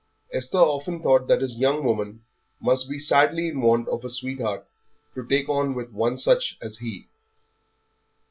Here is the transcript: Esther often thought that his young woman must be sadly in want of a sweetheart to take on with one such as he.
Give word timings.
Esther 0.33 0.57
often 0.57 0.99
thought 0.99 1.27
that 1.27 1.43
his 1.43 1.59
young 1.59 1.83
woman 1.83 2.23
must 2.59 2.89
be 2.89 2.97
sadly 2.97 3.49
in 3.49 3.61
want 3.61 3.87
of 3.87 4.03
a 4.03 4.09
sweetheart 4.09 4.67
to 5.13 5.23
take 5.27 5.47
on 5.47 5.75
with 5.75 5.91
one 5.91 6.17
such 6.17 6.57
as 6.59 6.79
he. 6.79 7.05